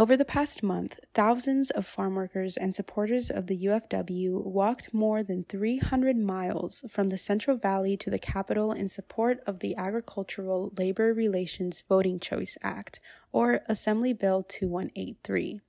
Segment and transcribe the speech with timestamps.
[0.00, 5.22] Over the past month, thousands of farm workers and supporters of the UFW walked more
[5.22, 10.72] than 300 miles from the Central Valley to the Capitol in support of the Agricultural
[10.78, 12.98] Labor Relations Voting Choice Act,
[13.30, 15.60] or Assembly Bill 2183.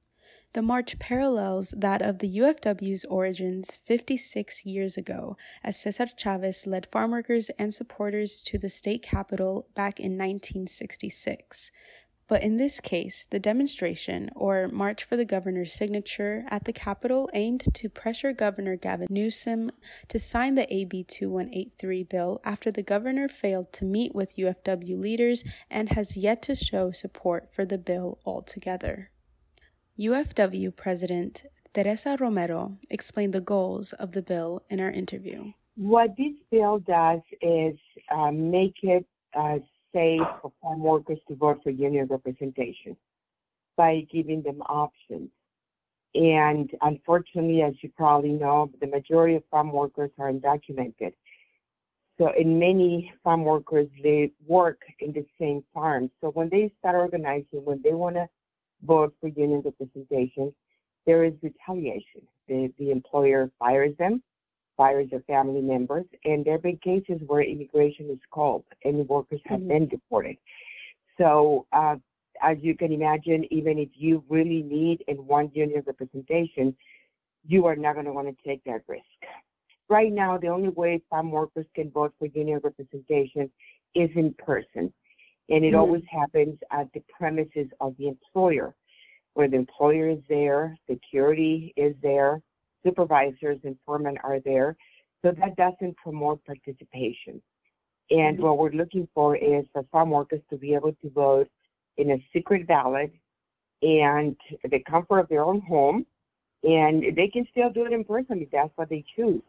[0.53, 6.91] The march parallels that of the UFW's origins 56 years ago, as Cesar Chavez led
[6.91, 11.71] farmworkers and supporters to the state capitol back in 1966.
[12.31, 17.29] But in this case, the demonstration, or March for the Governor's signature, at the Capitol
[17.33, 19.69] aimed to pressure Governor Gavin Newsom
[20.07, 25.43] to sign the AB 2183 bill after the governor failed to meet with UFW leaders
[25.69, 29.11] and has yet to show support for the bill altogether.
[29.99, 31.43] UFW President
[31.73, 35.51] Teresa Romero explained the goals of the bill in our interview.
[35.75, 37.75] What this bill does is
[38.09, 39.59] uh, make it uh,
[39.93, 42.95] safe for farm workers to vote for union representation
[43.77, 45.29] by giving them options.
[46.13, 51.13] And unfortunately, as you probably know, the majority of farm workers are undocumented.
[52.17, 56.11] So, in many farm workers, they work in the same farm.
[56.19, 58.27] So, when they start organizing, when they want to
[58.85, 60.53] vote for union representation,
[61.05, 62.21] there is retaliation.
[62.47, 64.21] The, the employer fires them
[64.81, 69.39] fires their family members, and there have been cases where immigration is called and workers
[69.45, 69.67] have mm-hmm.
[69.67, 70.37] been deported.
[71.19, 71.97] So, uh,
[72.41, 76.75] as you can imagine, even if you really need and want union representation,
[77.45, 79.03] you are not going to want to take that risk.
[79.87, 83.51] Right now, the only way farm workers can vote for union representation
[83.93, 84.91] is in person,
[85.49, 85.75] and it mm-hmm.
[85.75, 88.73] always happens at the premises of the employer,
[89.35, 92.41] where the employer is there, security is there,
[92.83, 94.75] supervisors and foremen are there.
[95.23, 97.41] So that doesn't promote participation.
[98.09, 98.43] And mm-hmm.
[98.43, 101.49] what we're looking for is for farm workers to be able to vote
[101.97, 103.13] in a secret ballot
[103.81, 104.35] and
[104.69, 106.05] the comfort of their own home.
[106.63, 109.41] And they can still do it in person if that's what they choose.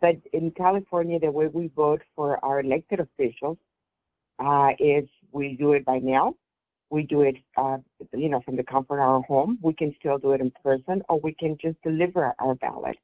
[0.00, 3.56] But in California, the way we vote for our elected officials
[4.38, 6.36] uh, is we do it by mail
[6.92, 7.78] we do it, uh,
[8.14, 9.58] you know, from the comfort of our home.
[9.62, 12.98] We can still do it in person, or we can just deliver our ballot.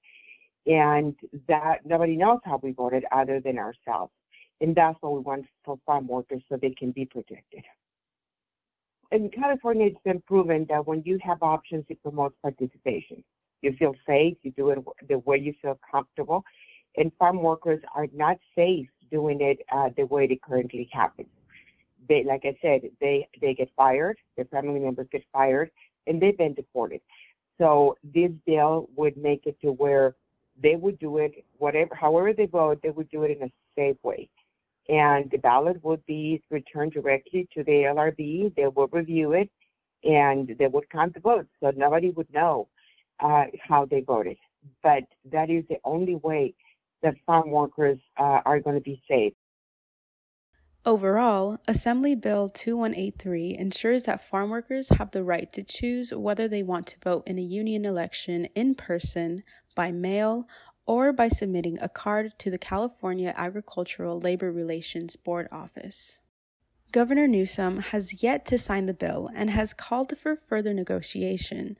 [0.66, 1.16] And
[1.48, 4.12] that nobody knows how we voted other than ourselves.
[4.60, 7.64] And that's what we want for farm workers so they can be protected.
[9.10, 13.24] In California, it's been proven that when you have options, it promotes participation.
[13.62, 14.78] You feel safe, you do it
[15.08, 16.44] the way you feel comfortable.
[16.98, 21.28] And farm workers are not safe doing it uh, the way it currently happens
[22.08, 25.70] they, like I said, they they get fired, their family members get fired,
[26.06, 27.00] and they've been deported.
[27.58, 30.14] So this bill would make it to where
[30.60, 33.96] they would do it whatever, however they vote, they would do it in a safe
[34.02, 34.28] way,
[34.88, 38.54] and the ballot would be returned directly to the LRB.
[38.54, 39.50] They will review it,
[40.04, 42.68] and they would count the votes, so nobody would know
[43.20, 44.36] uh, how they voted.
[44.82, 46.54] But that is the only way
[47.02, 49.32] that farm workers uh, are going to be safe.
[50.88, 56.62] Overall, Assembly Bill 2183 ensures that farm workers have the right to choose whether they
[56.62, 59.42] want to vote in a union election in person,
[59.74, 60.48] by mail,
[60.86, 66.20] or by submitting a card to the California Agricultural Labor Relations Board office.
[66.90, 71.76] Governor Newsom has yet to sign the bill and has called for further negotiation,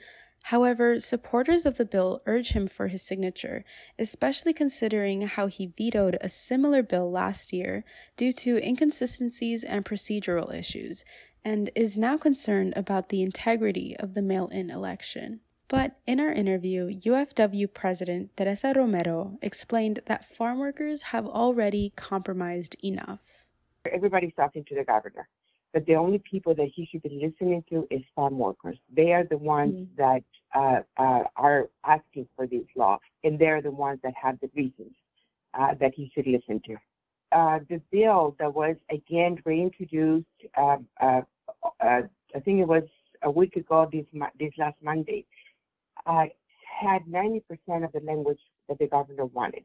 [0.48, 3.66] However, supporters of the bill urge him for his signature,
[3.98, 7.84] especially considering how he vetoed a similar bill last year
[8.16, 11.04] due to inconsistencies and procedural issues,
[11.44, 15.41] and is now concerned about the integrity of the mail in election.
[15.69, 22.75] But in our interview, UFW President Teresa Romero explained that farm workers have already compromised
[22.82, 23.20] enough.
[23.84, 25.28] Everybody's talking to the governor
[25.72, 28.78] but the only people that he should be listening to is farm workers.
[28.94, 30.02] They are the ones mm-hmm.
[30.02, 30.22] that
[30.54, 34.92] uh, uh, are asking for this law, and they're the ones that have the reasons
[35.58, 36.76] uh, that he should listen to.
[37.30, 40.26] Uh, the bill that was again reintroduced,
[40.56, 41.20] um, uh,
[41.80, 42.00] uh,
[42.34, 42.84] I think it was
[43.22, 44.06] a week ago, this
[44.38, 45.26] this last Monday,
[46.06, 47.43] had 90%
[47.84, 49.64] of the language that the governor wanted.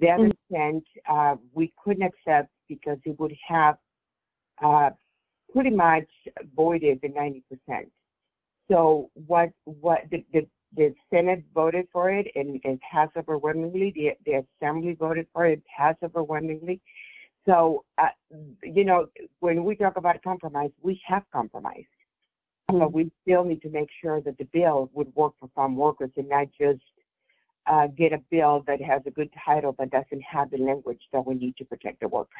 [0.00, 0.82] The other mm-hmm.
[1.06, 3.76] percent we couldn't accept because it would have
[5.52, 6.08] pretty much
[6.56, 7.42] voided the 90%.
[8.70, 10.46] So what what the, the,
[10.76, 13.92] the Senate voted for it and it passed overwhelmingly.
[13.94, 16.80] The, the Assembly voted for it, passed overwhelmingly.
[17.46, 18.08] So, uh,
[18.62, 19.08] you know,
[19.40, 21.86] when we talk about compromise, we have compromised.
[22.70, 22.78] Mm-hmm.
[22.78, 26.10] But we still need to make sure that the bill would work for farm workers
[26.16, 26.80] and not just
[27.66, 31.24] uh, get a bill that has a good title but doesn't have the language that
[31.26, 32.30] we need to protect the workers.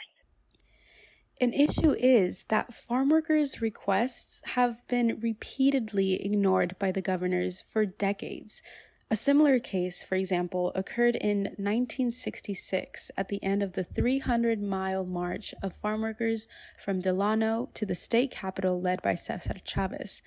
[1.41, 7.85] An issue is that farm workers' requests have been repeatedly ignored by the governors for
[7.85, 8.63] decades.
[9.11, 15.05] A similar case, for example, occurred in 1966 at the end of the 300 mile
[15.05, 16.49] march of farm workers
[16.79, 20.23] from Delano to the state capital led by Cesar Chavez,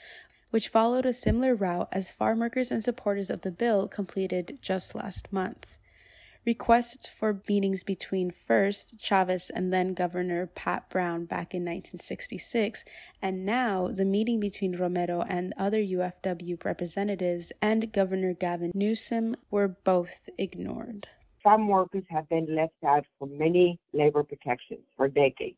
[0.52, 4.94] which followed a similar route as farm workers and supporters of the bill completed just
[4.94, 5.66] last month.
[6.46, 12.86] Requests for meetings between first Chavez and then Governor Pat Brown back in 1966,
[13.20, 19.68] and now the meeting between Romero and other UFW representatives and Governor Gavin Newsom were
[19.68, 21.08] both ignored.
[21.42, 25.58] Some workers have been left out for many labor protections for decades.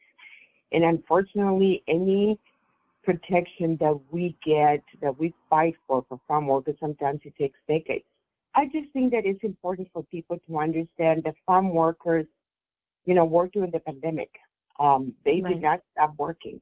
[0.71, 2.39] And unfortunately, any
[3.03, 8.05] protection that we get, that we fight for for farm workers, sometimes it takes decades.
[8.57, 12.25] I just think that it's important for people to understand that farm workers,
[13.05, 14.31] you know, work during the pandemic.
[14.79, 15.53] Um, they right.
[15.53, 16.59] did not stop working.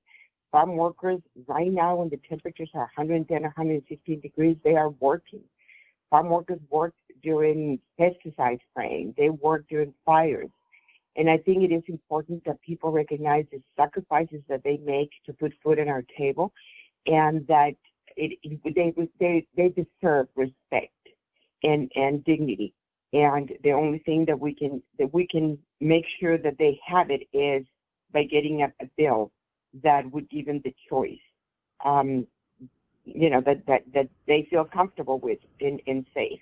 [0.52, 5.40] Farm workers right now when the temperatures are 110, 115 degrees, they are working.
[6.10, 6.94] Farm workers work
[7.24, 9.14] during pesticide spraying.
[9.18, 10.50] They work during fires.
[11.16, 15.34] And I think it is important that people recognize the sacrifices that they make to
[15.34, 16.52] put food on our table
[17.08, 17.76] and that
[18.18, 20.92] it, it, they, they, they deserve respect
[21.66, 22.74] and and dignity.
[23.14, 27.10] And the only thing that we can that we can make sure that they have
[27.10, 27.66] it is
[28.12, 29.32] by getting a, a bill
[29.84, 31.20] that would give them the choice.
[31.84, 32.28] Um,
[33.06, 36.40] you know that that that they feel comfortable with and, and safe.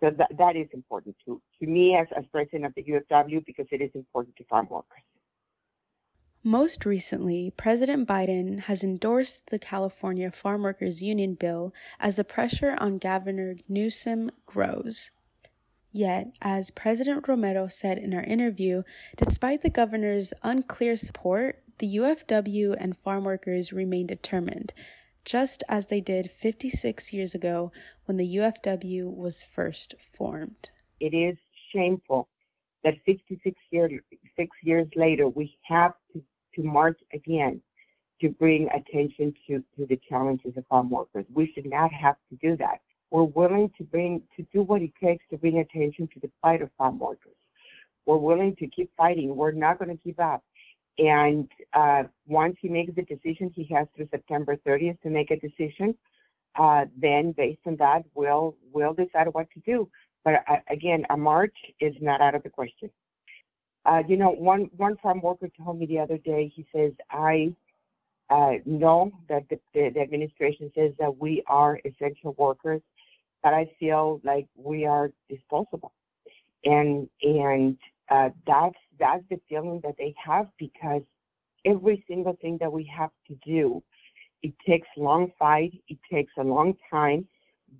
[0.00, 3.66] So that that is important to to me as as president of the UFW because
[3.70, 5.02] it is important to farm workers.
[6.46, 12.76] Most recently, President Biden has endorsed the California Farm Workers Union bill as the pressure
[12.78, 15.10] on Governor Newsom grows.
[15.90, 18.84] Yet, as President Romero said in our interview,
[19.16, 24.72] despite the governor's unclear support, the UFW and farm workers remain determined,
[25.24, 27.72] just as they did 56 years ago
[28.04, 30.70] when the UFW was first formed.
[31.00, 31.38] It is
[31.72, 32.28] shameful
[32.84, 34.00] that 56 years,
[34.36, 36.22] six years later we have to
[36.56, 37.60] to march again
[38.20, 41.26] to bring attention to, to the challenges of farm workers.
[41.32, 42.80] We should not have to do that.
[43.10, 46.62] We're willing to bring to do what it takes to bring attention to the fight
[46.62, 47.36] of farm workers.
[48.04, 49.36] We're willing to keep fighting.
[49.36, 50.42] We're not going to give up.
[50.98, 55.36] And uh, once he makes the decision, he has through September 30th to make a
[55.38, 55.94] decision.
[56.58, 59.88] Uh, then, based on that, we'll we'll decide what to do.
[60.24, 62.90] But uh, again, a march is not out of the question.
[63.86, 66.52] Uh, you know, one one farm worker told me the other day.
[66.54, 67.54] He says, "I
[68.28, 72.82] uh, know that the, the, the administration says that we are essential workers,
[73.44, 75.92] but I feel like we are disposable."
[76.64, 77.78] And and
[78.10, 81.02] uh, that's that's the feeling that they have because
[81.64, 83.80] every single thing that we have to do,
[84.42, 87.24] it takes long fight, it takes a long time,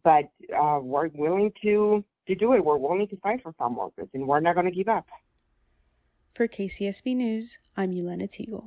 [0.05, 2.65] but uh, we're willing to to do it.
[2.65, 5.07] We're willing to fight for farm workers, and we're not going to give up.
[6.37, 8.65] For KCSB News, I'm Yelena Teagle.